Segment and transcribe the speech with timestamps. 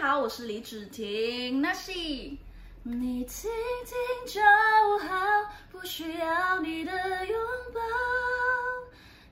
[0.00, 1.90] 好，我是李芷婷，那是
[2.84, 3.50] 你听
[3.84, 4.40] 听就
[5.00, 5.16] 好，
[5.72, 6.92] 不需要你的
[7.26, 7.36] 拥
[7.74, 7.80] 抱。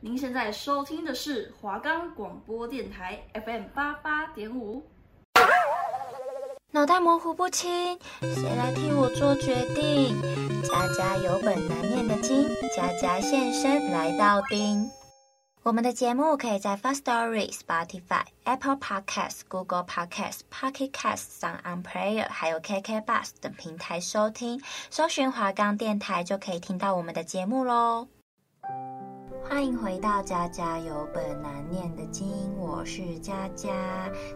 [0.01, 4.83] 您现在收听的是华冈广播电台 FM 八八点五。
[6.73, 10.21] 脑袋模糊不清，谁来替我做决定？
[10.63, 12.45] 家家有本难念的经，
[12.77, 14.91] 家家现身来到丁。
[15.67, 28.07] 我们的节目可以在 Firstory、Spotify、Apple Podcasts、Google Podcasts、Pocket Casts、SoundOn Player，还有 KK Bus 等平台收听，搜寻华冈电台就可以听到我们的节目喽。
[29.43, 33.69] 欢迎回到家家有本难念的经，我是佳佳。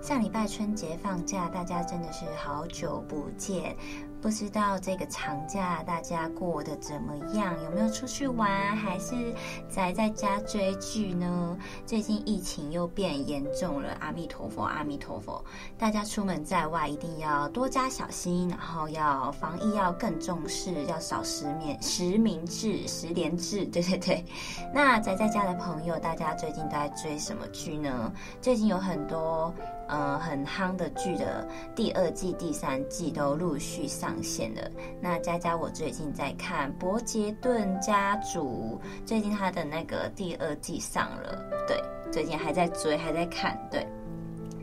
[0.02, 3.76] 上礼拜春节放假，大家真的是好久不见。
[4.20, 7.54] 不知道这个长假大家过得怎么样？
[7.64, 9.14] 有没有出去玩，还是
[9.70, 11.56] 宅在家追剧呢？
[11.86, 15.42] 最近疫情又变严重了，阿弥陀佛，阿弥陀佛！
[15.78, 24.24] 大家出门在外一定要多加小心，然后要防疫要更重视，要少实名实名制、实联制， 对对对。
[24.74, 28.12] 那宅在家的朋友，大家最近都在追什么剧呢？
[28.42, 29.52] 最近有很多。
[29.90, 34.70] 呃，很夯的剧的第二季、第三季都陆续上线了。
[35.00, 43.84] 那佳佳，我最近在看《伯杰顿家族》，最近他的那个第二季上了，对，最近还在追，还在看，对。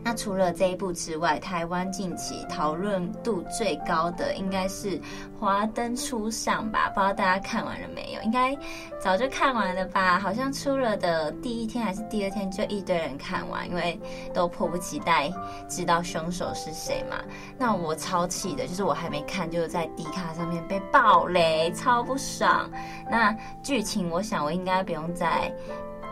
[0.08, 4.98] 那除了这一部之外，台湾近期讨论度最高的应该是
[5.38, 6.90] 《华灯初上》吧？
[6.94, 8.22] 不知道大家看完了没有？
[8.22, 8.56] 应该
[8.98, 10.18] 早就看完了吧？
[10.18, 14.00] 好像出了的第一天还是第二天就一堆人看完，因为
[14.32, 15.30] 都迫不及待
[15.68, 17.18] 知道凶手是谁嘛。
[17.58, 22.70] 那我超气的，就是我还没看，就在 D 卡上面被爆雷，超不爽。
[23.10, 25.52] 那剧情，我想我应该不用再。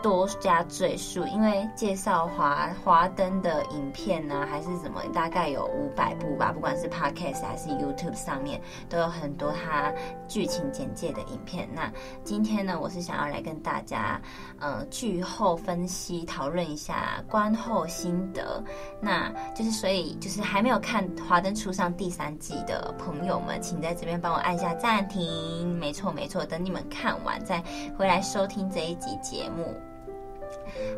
[0.01, 6.51] 多加赘述，因为介绍华华灯的影片呢、啊，还是什么，大概有五百部吧。
[6.51, 9.93] 不管是 Podcast 还是 YouTube 上面，都有很多它
[10.27, 11.67] 剧情简介的影片。
[11.73, 11.91] 那
[12.23, 14.21] 今天呢，我是想要来跟大家，
[14.59, 18.63] 呃，剧后分析讨论一下观后心得。
[19.01, 25.77] 那就是，所以就是还没有看《华灯初上》第三季的朋友们，请在这边帮我按下暂停。
[25.77, 27.63] 没错，没错，等你们看完再
[27.97, 29.73] 回来收听这一集节目。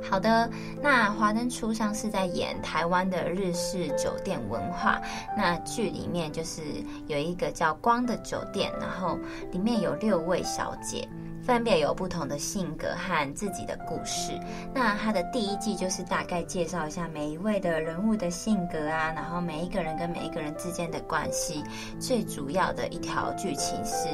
[0.02, 0.50] 好的，
[0.82, 5.00] 那《华灯初上》是在演台湾的日式酒店文化。
[5.38, 6.62] 那剧里面就是
[7.08, 9.18] 有一个叫光的酒店，然后
[9.52, 11.08] 里面有六位小姐，
[11.44, 14.32] 分别有不同的性格和自己的故事。
[14.74, 21.64] 那它的第一季就是大概介绍一下每一位的人物的性格啊，然后每一个人跟每一个人之间的关系。
[22.00, 24.08] 最主要的一条剧情是。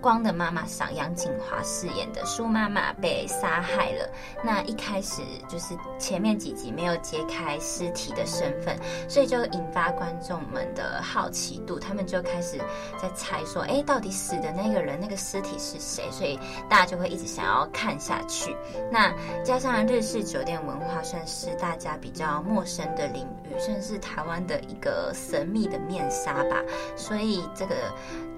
[0.00, 4.08] 光的妈妈桑杨谨华饰演的苏妈妈被杀害了。
[4.42, 8.76] 那一开始就是前面几集没有揭开尸体的身份，
[9.08, 12.58] 所以就引发观众们的好奇度，他们就开始
[13.00, 16.08] 在猜说，哎，到底死的那个人那个尸体是谁？
[16.10, 16.38] 所以
[16.68, 18.56] 大家就会一直想要看下去。
[18.90, 26.62] 那加上日式酒店文化算是大家比较陌生的领域，算是台湾的一个神秘的面纱吧。
[26.96, 27.74] 所以这个。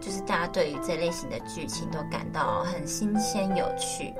[0.00, 4.15] 就是大家对于这类型的剧情都感到很新鲜有趣，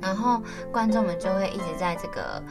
[0.00, 2.42] 然后观众们就会一直在这个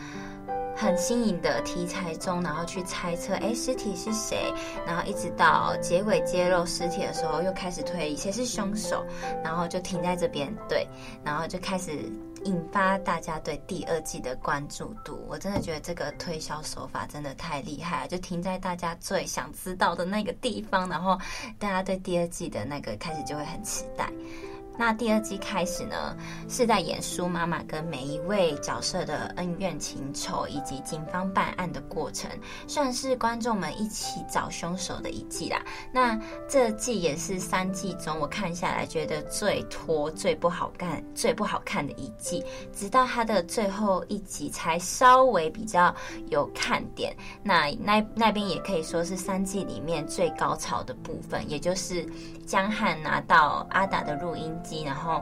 [0.76, 4.54] 很新颖的题材中，然后去猜测，哎，尸体是谁？
[4.86, 9.06] 然后一直到结尾揭露尸体的时候，又开始推理谁是凶手，
[9.44, 10.88] 然后就停在这边，对，
[11.24, 12.12] 然后就开始。
[12.46, 21.20] 引发大家对第二季的关注度，我真的觉得这个推销手法真的太厉害了，就停在大家最想知道的那个地方，然后
[21.60, 24.12] 大家对第二季的那个开始就会很期待。
[24.82, 26.18] 那第二季开始呢，
[26.50, 32.28] 是在演苏妈妈跟每一位角色的恩怨情仇，以及警方办案的过程，
[32.66, 35.64] 算是观众们一起找凶手的一季啦。
[35.94, 36.20] 那
[36.50, 42.44] 这季也是三季中我看下来觉得最拖、最不好看、最不好看的一季，
[42.74, 45.96] 直到它的最后一集才稍微比较
[46.30, 47.16] 有看点。
[47.44, 52.04] 那那那边也可以说是三季里面最高潮的部分，也就是
[52.48, 55.22] 江汉拿到阿达的录音机，然后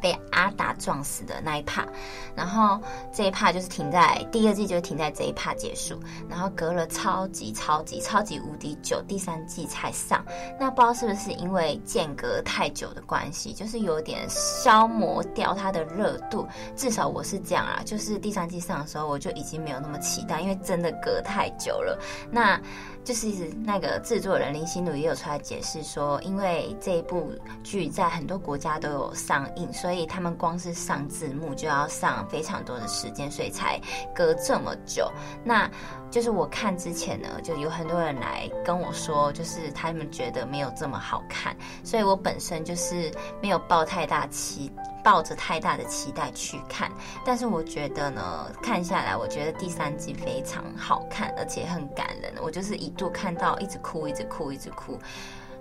[0.00, 1.86] 被阿达撞死的那一趴，
[2.34, 2.78] 然后
[3.10, 5.98] 这一趴就是停在第二季，就停在这一趴结束，
[6.28, 10.22] 然后隔了超级超级超级无敌久，第三季才上。
[10.60, 16.46] 那不知道是不是因为间隔太久的关系，就是有点消磨掉它的热度。
[16.76, 21.98] 至少我是这样啊，就是第三季上的时候，我就已经没有那么期待，因为真的隔太久了。
[22.30, 22.60] 那
[23.04, 23.28] 就是
[23.64, 33.78] 那个制作人林心如也有出来解释说，因为这一部剧在很多国家都有上映，所以他们光是上字幕就要上非常多的时间，所以才
[34.14, 35.12] 隔这么久。
[35.44, 35.70] 那
[36.10, 41.54] 就是我看之前呢，就有很多人来跟我说，就是他们觉得没有这么好看，
[41.84, 43.12] 所以我本身就是
[43.42, 44.72] 没有抱太大期，
[45.04, 46.90] 抱着太大的期待去看。
[47.24, 52.34] 但是我觉得呢，看下来，我觉得第三季非常好看，而且很感人。
[52.42, 54.98] 我就是一度看到一直哭，一直哭，一直哭。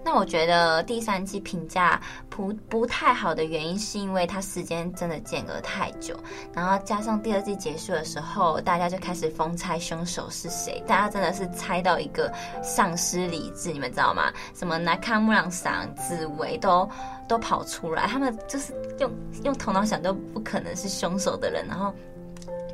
[0.06, 6.16] 那我觉得第三季评价不不太好的原因，是因为它时间真的间隔太久，
[6.54, 14.32] 然后加上第二季结束的时候，大家就开始疯猜凶手是谁，大家真的是猜到一个丧失理智，你们知道吗？
[14.54, 16.90] 什么拿卡木朗桑、紫薇都
[17.28, 19.10] 都跑出来，他们就是用
[19.44, 21.94] 用头脑想都不可能是凶手的人，然后。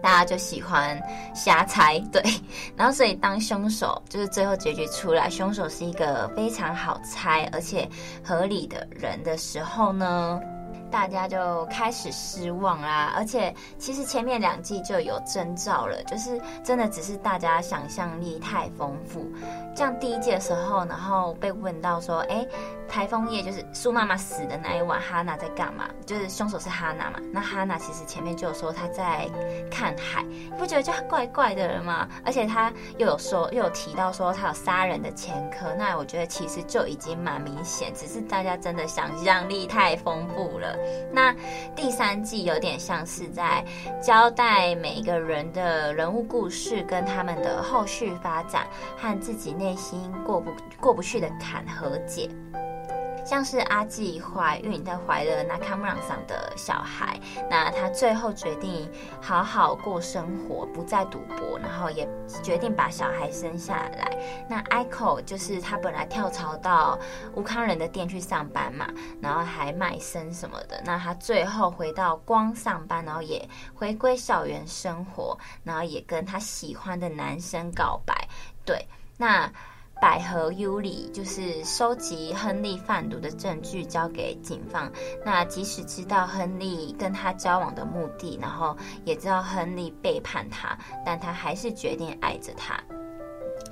[0.01, 1.01] 大家就喜欢
[1.33, 2.21] 瞎猜，对，
[2.75, 7.87] 然后所以当凶手就是最后结局出来，凶手是一个非常好猜而且
[8.23, 10.39] 合理的人的时候呢，
[10.91, 13.13] 大家就开始失望啦。
[13.15, 19.25] 而且其实前面两季就有征兆了，就是真的只是大家想象力太丰富。
[19.75, 22.45] 像第一季的时候，然后被问到说，哎。
[22.89, 25.87] 台风夜就是苏妈妈死的那一晚，哈娜在干嘛？
[26.07, 27.19] 就是凶手是哈娜嘛？
[27.31, 29.29] 那哈娜其实前面就有说她在
[29.69, 32.09] 看海，你不觉得就怪怪的了吗？
[32.25, 40.75] 而且她又有说又有提到说她有杀人的前科，那我觉得其实就已经蛮明显，只是大家真的想象力太丰富了。
[41.11, 41.35] 那
[41.75, 43.63] 第三季有点像是在
[44.01, 48.67] 交代每一个人的人物故事跟他们的后续发展，
[48.97, 52.29] 和自己内心过不过不去的坎和解。
[53.29, 58.91] 像是阿纪怀孕，她怀了那卡木朗桑的小孩，那她最后决定
[59.21, 62.09] 好好过生活，不再赌博，然后也
[62.41, 64.17] 决定把小孩生下来。
[64.49, 66.97] 那 Aiko 就是她本来跳槽到
[67.35, 68.87] 吴慷仁的店去上班嘛，
[69.21, 70.81] 然后还卖身什么的。
[70.83, 78.27] 那她最后回到光上班，然后也回归校园生活，然后也跟她喜欢的男生告白。
[78.65, 78.87] 对，
[79.17, 79.47] 那。
[80.01, 84.91] 百合尤里就是收集亨利贩毒的证据交给警方。
[85.25, 92.81] 那即使知道亨利跟他交往的目的，然后也知道亨利背叛他，但他还是决定爱着他。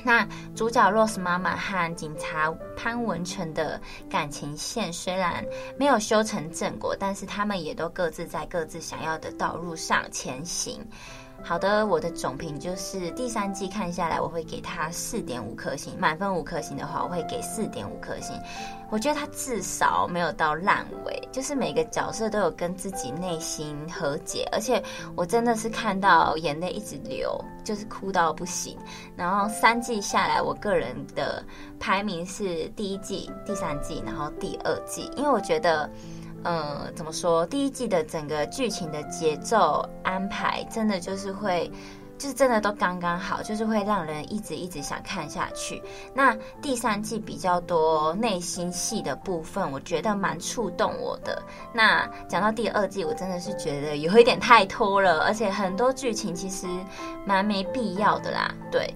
[0.03, 0.25] 那
[0.56, 5.44] 主角 Rose 妈妈和警察潘文成的感情线虽然
[5.77, 10.85] 没有修成正果，但是他们也都各自在各自想要的道路上前行。
[11.44, 15.98] 好的，我的总评就是第三季看下来，我会给他四点五颗星。
[15.98, 18.38] 满分五颗星的话，我会给四点五颗星。
[18.89, 24.84] 我觉得他至少没有到烂尾，就是每个角色都有跟自己内心和解，而且
[25.16, 28.78] 我真的是看到眼泪一直流，就是哭到不行。
[29.16, 31.42] 然后三季下来，我个人的
[31.80, 35.90] 排名是第一季、第三季，然后第二季，因为我觉得。
[36.49, 37.45] 嗯，怎么说？
[37.47, 41.69] 第一季的整个剧情的节奏安排，真的就是会，
[42.17, 45.83] 就是真的都刚刚好，就是会让人一直一直想看下去。
[46.13, 51.44] 那第三季比较多内心戏的部分，我觉得蛮触动我的。
[51.73, 56.65] 那讲到第二季，我真的是觉得有一点太拖了，而且很多剧情其实
[57.25, 58.55] 蛮没必要的啦。
[58.71, 58.95] 对。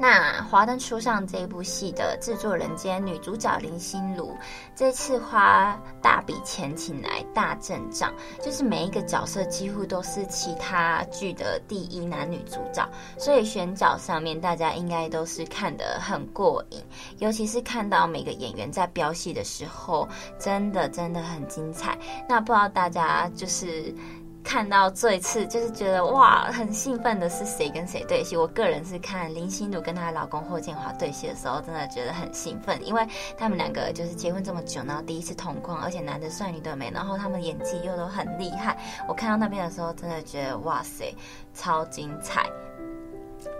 [0.00, 4.34] 那《华灯初上》这一部戏的制作人兼女主角林心如，
[4.74, 8.10] 这次花大笔钱请来大阵仗，
[8.42, 12.88] 就是每一个角色几乎都是其他剧的第一男女主角，
[13.18, 16.82] 所以选角上面大家应该都是看得很过瘾，
[17.18, 21.98] 尤其是看到每个演员在飙戏的时候，真的真的很精彩。
[22.26, 23.94] 那不知道大家就是。
[24.42, 28.36] 看到这一次，就是觉得哇，很兴奋的是谁跟谁对戏。
[28.36, 33.06] 我个人是看林心如跟她老公霍建华对戏的时候，真的觉得很兴奋，因为
[33.38, 38.76] 他们两个就是结婚这么久，然后第一次同框，而且男的帅，女的美，然后他们演技又都很厉害。
[39.06, 41.14] 我看到那边的时候，真的觉得哇塞，
[41.54, 42.44] 超精彩。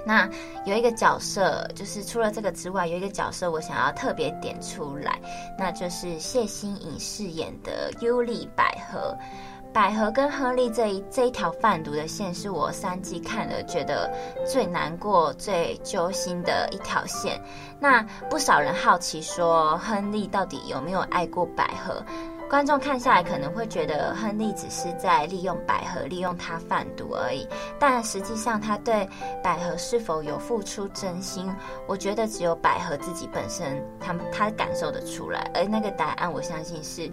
[0.05, 0.29] 那
[0.65, 5.21] 有一个角色，就是除了这个之外，有一个角色我想要特别点出来，
[5.59, 9.17] 那就是谢欣颖饰演的尤里百合。
[9.73, 14.11] 百合跟亨利这一这一条贩毒的线，是我三季看了觉得
[14.45, 17.41] 最难过、最揪心的一条线。
[17.79, 22.03] 那不少人好奇说，亨利到底有没有爱过百合？
[22.49, 27.47] 观众看下来可能会觉得亨利只是在利用百合，利用他贩毒而已。
[27.79, 29.09] 但实际上，他对
[29.41, 31.49] 百合是否有付出真心，
[31.87, 35.49] 我觉得只有百合自己本身，他他感受得出来。
[35.55, 37.09] 而那个答案，我相信是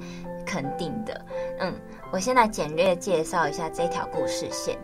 [0.48, 1.26] 肯定的。
[1.60, 1.74] 嗯，
[2.12, 4.78] 我先来简略介绍一下这条故事线。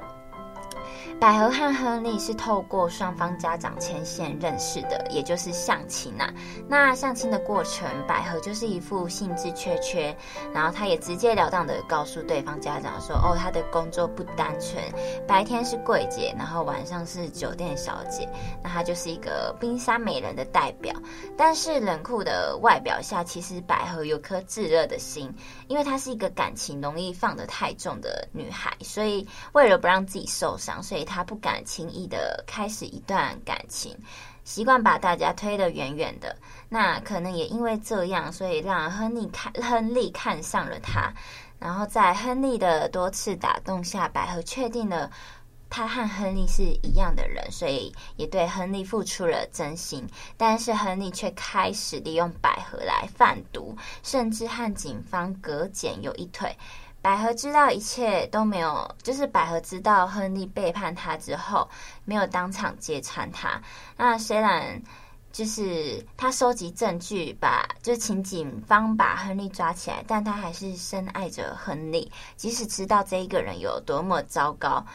[1.23, 6.29] 百合和亨利是透过双方家长牵线认识的，也就是相亲、啊。
[6.67, 10.13] 那相亲的过程，百合就是一副兴致缺缺，
[10.53, 14.83] 然后他也直截了当的告诉对方家长说：“哦，他的工作不单纯，
[15.25, 18.27] 白天是柜姐，然后晚上是酒店小姐，
[18.61, 20.93] 那他就是一个冰山美人的代表。
[21.37, 25.33] 但是冷酷的外表下，其实百合有颗炙热的心，
[25.69, 31.12] 因为她是一个感情容易放得太重的女孩，所以为了不让自己受伤，所以她。
[31.13, 33.95] 他不敢轻易的开始一段感情，
[34.43, 36.35] 习惯把大家推得远远的。
[36.69, 41.13] 那可能也因为这样，所以让亨利看亨利看上了他。
[41.59, 45.11] 然后在亨利的多次打动下，百合确定了
[45.69, 50.07] 他和亨利是一样的人，所以也对亨利付出了真心。
[50.35, 56.57] 但是亨利却开始利用百合来贩毒，甚至和警方隔检有一腿。
[57.03, 61.69] 百合知道一切都没有，就是百合知道亨利背叛她之后，
[62.05, 63.61] 没有当场揭穿他。
[63.97, 64.81] 那虽然
[65.33, 72.09] 就是他收集证据，把就请警方把亨利抓起来，但他还是深爱着亨利。
[72.37, 74.85] 即使知道这一个人有多么糟糕，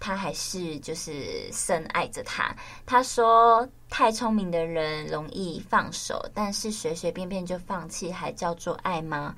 [0.00, 2.52] 他还是就是深爱着他。
[2.84, 9.36] 他说：“太聪明的人容易放手，但是随随便便就放弃，还叫做爱吗？”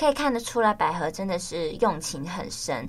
[0.00, 2.88] 可以看得出来，百合真的是用情很深。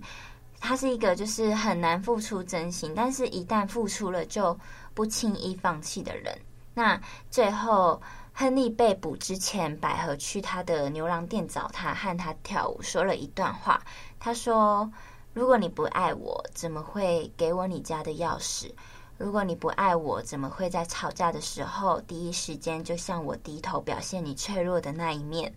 [0.61, 4.57] 她是一个就是很难付出真心，但是一旦付出了就
[4.93, 6.39] 不轻易放弃的人。
[6.73, 6.97] 那
[7.29, 8.01] 最后
[8.31, 13.83] 亨利被捕之前，百合去他的牛郎店找他，和他跳舞，说了一段话。
[14.17, 14.89] 他说
[15.35, 18.71] ：“如果你不爱我，怎么会给我你家的钥匙？
[19.17, 25.53] 如果你不爱我，怎么会在吵架的时候第一时间就向我低头，表现你脆弱的那一面？”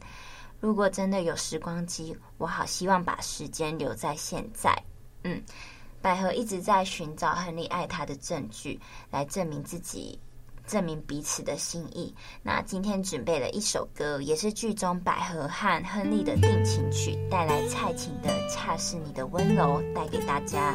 [0.64, 4.74] 如果真的有时光机，我好希望把时间留在现在。
[5.22, 5.38] 嗯，
[6.00, 8.80] 百合一直在寻找亨利爱她的证据，
[9.10, 10.18] 来证明自己，
[10.66, 12.14] 证明彼此的心意。
[12.42, 20.74] 那今天准备了一首歌，也是剧中百合和亨利的定情曲，带来蔡琴的《恰是你的温柔》，带给大家。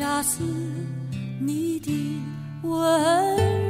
[0.00, 0.42] 恰似
[1.38, 1.92] 你的
[2.62, 3.69] 温柔。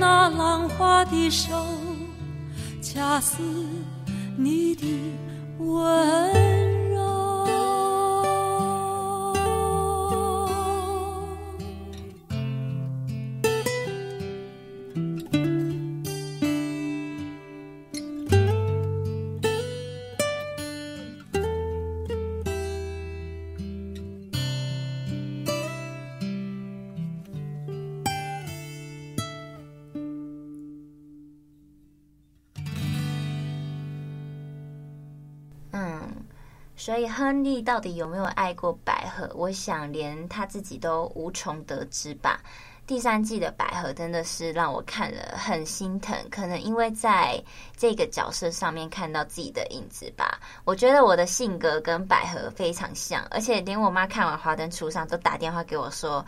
[0.00, 1.52] 那浪花的手，
[2.80, 3.36] 恰似
[4.34, 4.86] 你的
[5.58, 6.69] 温。
[36.90, 39.30] 所以亨利到底有没有爱过百合？
[39.36, 42.40] 我想连他自己都无从得知吧。
[42.84, 47.40] 第三季的百合真的是让我看了很心疼，可能因为在
[47.76, 50.40] 这个角色上面看到自己的影子吧。
[50.64, 56.26] 我觉得我的性格跟百合非常像，而且连我妈看完《华灯初上》都打电话给我说：“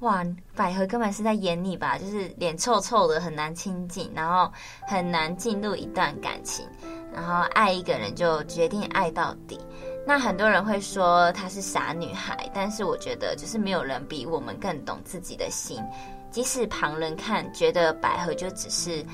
[0.00, 0.22] 哇，
[0.54, 1.96] 百合根本是在演你吧？
[1.96, 4.52] 就是脸臭臭的，很难亲近，然后
[4.86, 6.66] 很难进入一段感情。”
[7.10, 9.58] 然后爱一个人就决定爱到底，
[10.08, 15.84] 那很多人会说她是傻女孩，但是我觉得就是没有人比我们更懂自己的心。
[16.30, 19.04] 即使旁人看觉得百合就只是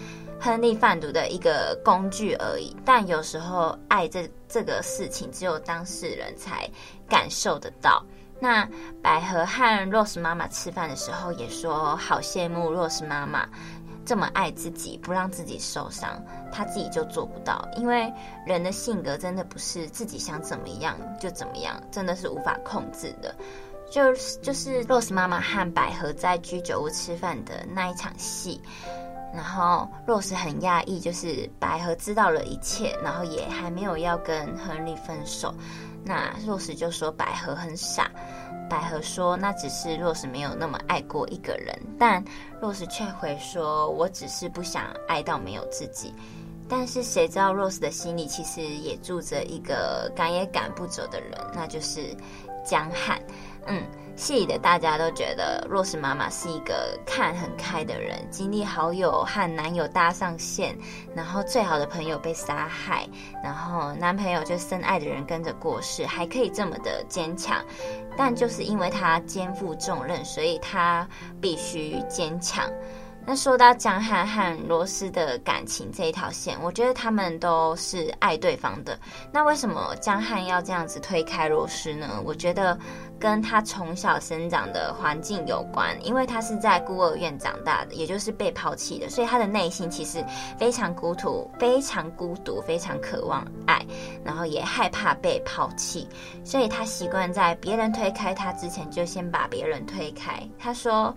[0.41, 6.71] 亨利贩毒的一个工具而已，但有时候爱这这个事情只有当事人才
[7.09, 8.01] 感受得到。
[8.39, 8.69] 那
[9.03, 13.49] 百合和 Rose 妈妈吃饭的时候也说好羡慕 Rose 妈妈。
[14.05, 17.69] 这么爱自己，不让自己受伤，他自己就做不到。
[17.77, 18.13] 因为
[18.47, 23.35] 人的性格真的不是自己想怎么样就怎么样，真的是无法控制的。
[23.91, 28.61] 就是就是 Rose 妈妈和百合在居酒屋吃饭的那一场戏，
[29.33, 35.55] 然后 Rose 很讶异，就是百合知道了一切，然后也还没有要跟亨利分手。
[36.03, 38.11] 那 Rose 就说百合很傻。
[38.69, 42.25] 百合说：“那只是若是没有那么爱过一个人。”但
[42.61, 46.15] 若是却回说：“我只是不想爱到没有自己。”
[46.69, 52.17] 但是谁知道 Rose 的心里其实也住着一个赶也赶不走的人，那就是
[52.65, 53.21] 江汉。
[53.67, 53.83] 嗯。
[54.17, 60.79] 戏里的大家都觉得若是妈妈是一个看很开的人，经历好友和男友搭上线，
[61.17, 63.09] 然后最好的朋友被杀害，
[63.43, 67.61] 然后男朋友就深爱的人跟着过世，还可以这么的坚强。
[68.17, 71.09] 但就是因为她肩负重任，所以她
[71.41, 72.71] 必须坚强。
[73.27, 78.99] 那说到江汉和罗斯的感情这一条线，我觉得他们都是爱对方的。
[79.33, 82.21] 那为什么江汉要这样子推开罗斯呢？
[82.25, 82.79] 我觉得
[83.19, 90.23] 跟他从小生长的环境有关，因为他是在孤儿院长大的，也就是被抛弃的，所以他的内心其实
[90.59, 93.85] 非常孤独，非常孤独，非常渴望爱，
[94.23, 96.07] 然后也害怕被抛弃，
[96.45, 100.47] 所以他习惯在别人推开他之前，就先把别人推开。
[100.59, 101.13] 他说。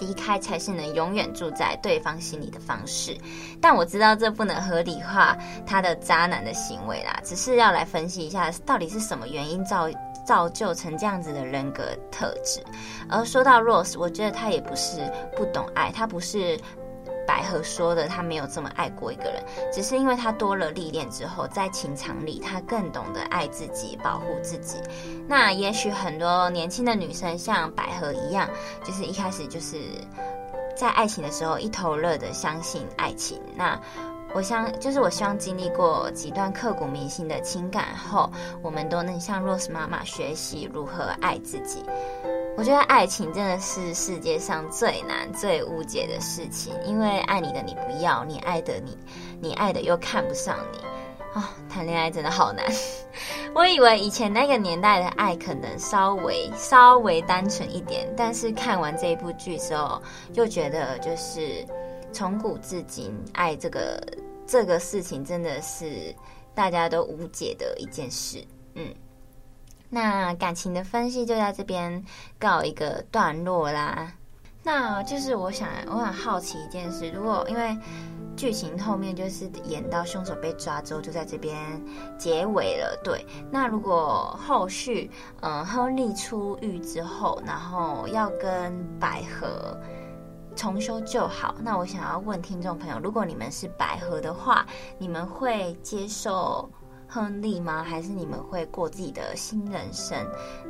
[0.00, 3.16] 离开才是能永远住在对方心里的方式，
[3.60, 5.36] 但我知道这不能合理化
[5.66, 9.88] 他的渣男的行为啦，只是要来分析一下到底是什么原因造
[10.26, 12.60] 造就成这样子的人格特质。
[13.08, 15.00] 而说到 Rose，我觉得他也不是
[15.36, 16.58] 不懂爱，他不是。
[17.26, 24.78] 百合说的，他没有这么爱过一个人，只是因为他多了历练之后，在情场里，他更懂得爱自己，保护自己。
[25.26, 28.48] 那也许很多年轻的女生像百合一样，
[28.84, 29.78] 就是一开始就是
[30.76, 33.40] 在爱情的时候一头热的相信爱情。
[33.56, 33.80] 那
[34.32, 38.30] 我想，就是我希望经历过几段刻骨铭心的情感后，
[38.62, 41.84] 我们都能向 Rose 妈妈学习如何爱自己。
[42.60, 48.98] 我觉得爱情真的是世界上最难、最无解的事情，因为爱你的你不要，你爱的你，
[49.40, 50.78] 你爱的又看不上你，
[51.32, 52.66] 啊、谈恋爱真的好难。
[53.56, 61.66] 我以为以前那个年代的爱可能稍微稍微单纯一点，但是看完这一部剧之后，就觉得就是
[62.12, 63.98] 从古至今，爱这个
[64.46, 66.14] 这个事情真的是
[66.54, 68.44] 大家都无解的一件事，
[68.74, 68.94] 嗯。
[69.90, 72.02] 那感情的分析就在这边
[72.38, 74.12] 告一个段落啦。
[74.62, 77.76] 那就是我想，我很好奇一件事，如果因为
[78.36, 81.58] 剧情后面就是演到凶手被抓之后，就在这边
[82.18, 82.98] 结尾了。
[83.02, 89.76] 对，那如果后续，嗯、亨利出狱之后，然后要跟百合
[90.54, 94.66] 重修旧好，那我想要问听众朋友，如果你们是百合的话，
[94.98, 96.68] 你们会接受
[97.10, 97.82] 亨利吗？
[97.82, 100.16] 还是你们会过自己的新人生？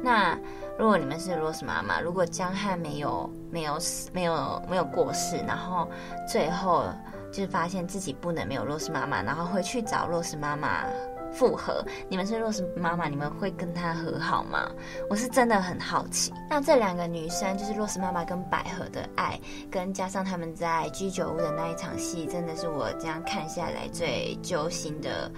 [0.02, 0.34] 那
[0.78, 5.86] 如果你们是罗斯妈妈，如果江汉没有没有死，没有没有过世，然后
[6.26, 6.86] 最后
[7.30, 10.86] 就是发现自己不能没有罗斯妈妈，然后回去找罗斯妈妈
[11.30, 14.66] 复合，你们是罗斯妈妈，你们会跟她和好吗？
[15.10, 16.32] 我是真的很好奇。
[16.48, 19.38] 那这两个女生，就是罗斯妈妈跟百合的爱，
[19.70, 25.30] 跟加上他们在居酒屋的那一场戏，真的是我这样看下来最揪心的。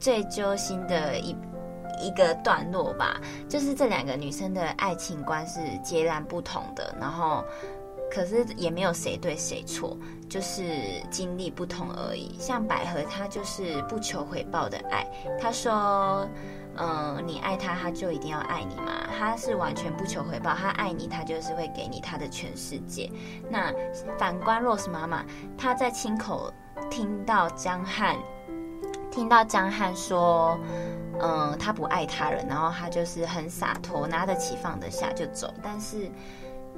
[0.00, 1.36] 最揪心的一
[2.02, 7.44] 一个段落吧，就是这两个女生的爱情观是截然不同的，然后
[8.10, 9.94] 可是也没有谁对谁错，
[10.26, 10.64] 就是
[11.10, 12.34] 经历不同而已。
[12.38, 15.06] 像百合，她就是不求回报的爱。
[15.38, 16.26] 她说
[16.78, 19.06] ：“嗯，你爱他，他就一定要爱你吗？
[19.18, 23.10] 他是完全不求回报，他爱你，他就是会给你他的全世界。
[23.50, 23.70] 那
[24.16, 25.22] 反观 Rose 妈妈，
[25.58, 26.50] 她在亲口
[26.90, 28.16] 听到江汉。”
[29.10, 30.58] 听到江汉说，
[31.20, 35.52] 嗯，他不爱他人，然后他就是很洒脱，拿得起放得下就走。
[35.62, 36.08] 但是，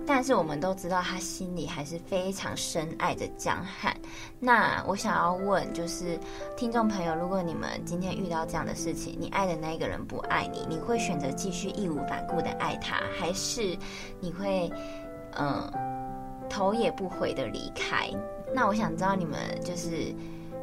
[0.06, 3.94] 但是我们都知道，他心里还是非常深爱着江汉。
[4.40, 6.18] 那我想要问，就是
[6.56, 13.76] 听众朋友，如果你们今天遇到这样的事情，你爱的那个人不爱你，你会选择继续义无反顾的爱他，还是
[14.20, 14.72] 你会，
[15.38, 15.70] 嗯，
[16.48, 18.08] 头也不回的离开？
[18.54, 20.14] 那我想知道你们就是。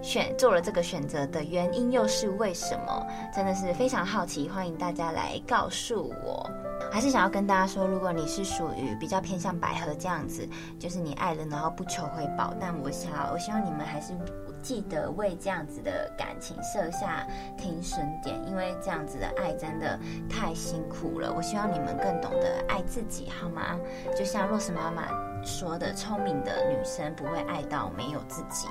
[0.02, 3.06] 选做了这个选择的原因又是为什么？
[3.36, 6.50] 真的是非常好奇，欢迎大家来告诉我。
[6.92, 10.48] 还是想要跟大家说，如果你是属于比较偏向百合这样子，
[10.80, 14.14] 就是你爱了然后不求回报，但我想，我希望你们还是
[14.62, 21.32] 记得为这样子的感情设下停损点，因为这样子的爱真的太辛苦了。
[21.36, 23.78] 我希望你们更懂得爱自己，好吗？
[24.18, 25.29] 就像若斯妈妈。
[25.44, 28.68] 说的聪明的女生不会爱到没有自己。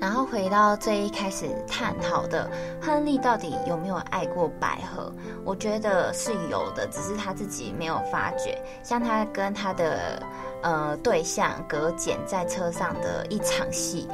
[0.00, 2.48] 然后回到最一开始探讨的，
[2.80, 5.12] 亨利到底有没有爱过百合？
[5.44, 8.62] 我觉得是有的，只是他自己没有发觉。
[8.82, 10.22] 像他跟他的
[10.62, 14.08] 呃对象葛简在车上的一场戏。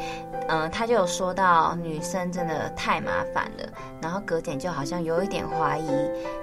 [0.46, 3.66] 嗯、他就有说到女生真的太麻烦了，
[4.02, 5.88] 然后葛简就好像有一点怀疑，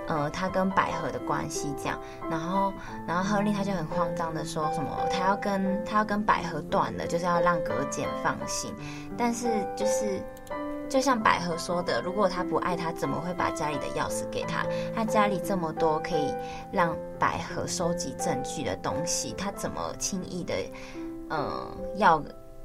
[0.08, 2.74] 呃，他跟百合的关系这样，然后，
[3.06, 8.74] 然后亨利他就很慌张的说什么，他要跟他要跟百合断了，就是要让葛简放心，
[9.16, 10.20] 但是就是
[10.92, 14.66] 就像百合说的，如果他不爱他，怎么会把家里的钥匙给他？
[14.94, 16.36] 他家里这么多可以
[16.70, 20.54] 让百合收集证据的东西，他怎么轻易的，
[21.30, 22.22] 嗯、要？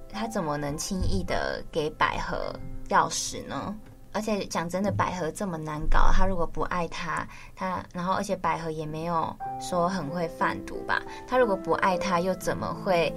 [0.08, 2.52] 他怎么能轻易的给百合
[2.88, 3.74] 钥匙呢？
[4.12, 11.02] 而且讲真的，百合这么难搞，他如果不爱他，他然后而且百合也没有说很会贩毒吧？
[11.28, 13.14] 他如果不爱他，又怎么会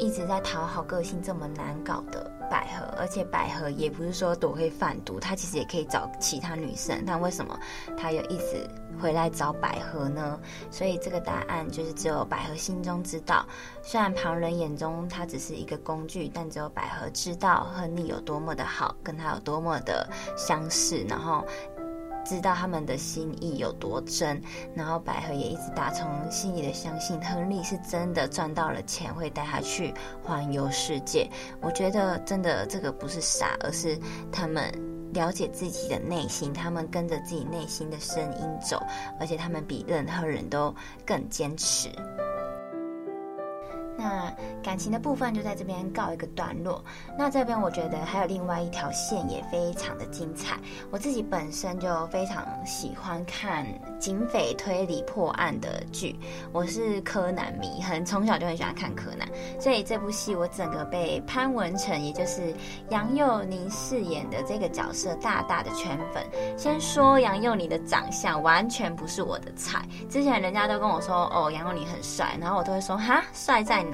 [0.00, 2.86] 一直在讨好个性这么难搞的百合？
[2.98, 7.56] 而且百合也不是说多会贩毒，他其实也可以找其他女生，但为什么
[7.96, 8.68] 他又一直？
[9.00, 10.38] 回来找百合呢？
[10.70, 13.46] 所以这个答案就是只有百合心中知道。
[13.82, 21.42] 虽然旁人眼中他只是一个工具，但只有百合知道亨利有多么的好，跟他有多么的相似，然后
[22.24, 24.40] 知道他们的心意有多真。
[24.74, 31.28] 然后百合也一直打从心里的相信亨利是真的赚到了钱，会带他去环游世界。
[31.60, 33.98] 我觉得真的这个不是傻，而是
[34.32, 34.72] 他们。
[35.12, 38.80] 了解自己的内心，他们跟着自己内心的声音走，
[39.18, 40.72] 而且他们比任何人都
[41.04, 41.88] 更坚持。
[44.00, 44.32] 那
[44.62, 46.82] 感情的部分就在这边告一个段落。
[47.18, 50.58] 那这边我觉得还有另外一条线也非常的精彩。
[50.90, 53.66] 我自己本身就非常喜欢看
[53.98, 56.18] 警匪推理破案的剧，
[56.50, 59.28] 我是柯南迷，很从小就很喜欢看柯南。
[59.60, 62.54] 所以这部戏我整个被潘文成，也就是
[62.88, 66.24] 杨佑宁饰演的这个角色大大的圈粉。
[66.56, 73.84] 先说杨佑宁的长相完全不是我的菜，之前人家都跟我说哦杨佑宁很帅，然后我都会说哈帅在。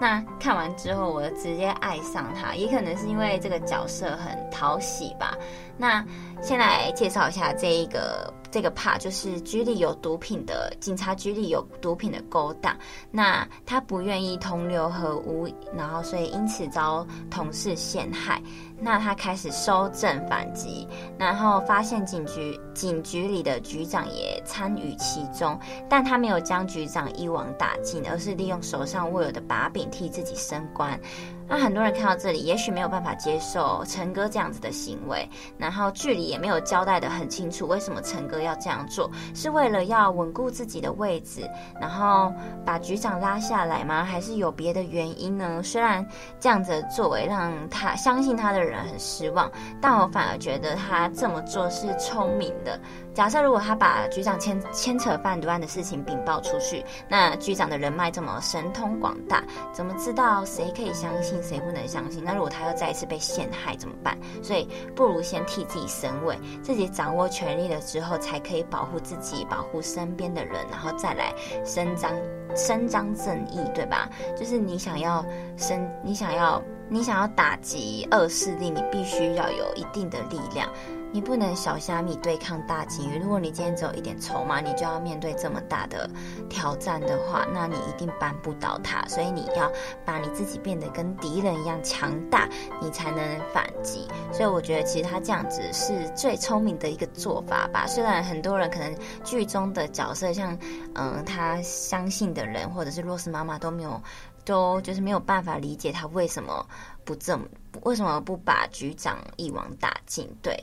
[0.00, 5.36] 那看完之后，我直接爱上他，也可能是因为这个角色很讨喜吧。
[5.76, 6.04] 那
[6.42, 12.76] 先来介绍一下这一个这个 part，就是局里有毒品的警察局里有毒品的勾当，
[13.12, 18.42] 那他不愿意同流合污，然后所以因此遭同事陷害。
[18.80, 25.56] 那他开始收证反击，然后发现警局警局里的局长也参与其中，
[25.88, 30.98] 但他没有将局长一网打尽，而是利用手上握有的把柄替自己升官。
[31.48, 41.48] 那很多人看到这里，也许没有办法接受陈哥这样子的行为，然后剧里也没有交代得很清楚，为什么陈哥要这样做，是为了要稳固自己的位置，
[41.80, 42.32] 然后
[42.64, 44.04] 把局长拉下来吗？
[44.04, 45.62] 还是有别的原因呢？
[45.62, 46.06] 虽然
[46.38, 52.78] 这样子作为让他相信他的人很失望，但我反而觉得他这么做是聪明的。
[53.18, 62.22] 假设如果他把局长牵牵扯贩毒案的事情禀报出去，那局长的人脉这么神通广大，怎么知道谁可以相信，谁不能相信？
[62.24, 64.16] 那如果他又再一次被陷害怎么办？
[64.40, 72.12] 所以不如先替自己升位，自己掌握权力了之后，才可以保护自己，保护身边的人，然后再来伸张
[72.54, 74.08] 伸张正义，对吧？
[74.36, 75.26] 就是你想要
[75.56, 80.70] 伸，你想要你想要打击恶势力，你必须要有一定的力量。
[81.10, 83.18] 你不能小虾米对抗大鲸鱼。
[83.18, 86.08] 如果你今天只有一点筹码，你就要面对这么大的
[86.48, 89.02] 挑战的话，那你一定扳不倒他。
[89.08, 89.70] 所以你要
[90.04, 92.48] 把你自己变得跟敌人一样强大，
[92.80, 94.06] 你才能反击。
[94.32, 97.86] 所以我觉得其实他这样子是最聪明的一个做法吧。
[97.86, 98.94] 虽然很多人可能
[99.24, 100.56] 剧中的角色像，
[100.94, 104.00] 嗯，他相信的人或者是洛斯妈妈都没有，
[104.44, 106.66] 都就是没有办法理解他为什么
[107.04, 107.46] 不这么，
[107.82, 110.28] 为什么不把局长一网打尽？
[110.42, 110.62] 对。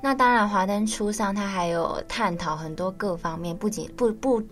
[0.00, 4.42] 那当然，华灯初上，它还有探讨很多各方面，不仅不不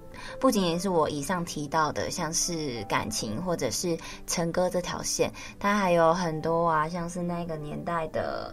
[0.41, 8.53] 不仅仅是我以上提到的，像是感情或者是成哥这条线，它还有很多啊，像是那个年代的。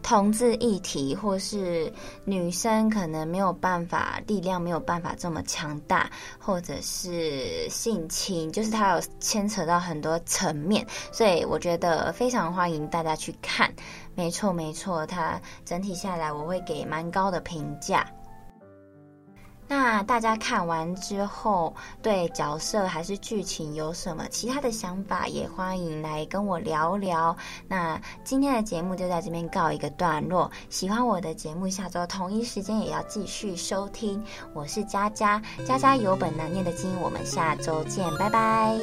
[0.00, 1.92] 同志议题，或是
[2.24, 13.70] 女生可能没有办法，力量没有办法这么强大，或者是性侵，就是它有牵扯到很多层面，所以我觉得非常欢迎大家去看。
[14.18, 18.04] 没错，没错，它整体下来我会给蛮高的评价。
[19.68, 27.36] 那大家看完之后，对角色还是剧情有什么其他的想法，也欢迎来跟我聊聊。
[27.68, 30.50] 那今天的节目就在这边告一个段落。
[30.68, 34.20] 喜欢我的节目，下周同一时间也要继续收听。
[34.52, 38.76] 我是佳佳，佳佳有本难念的经，我们下周见，拜拜。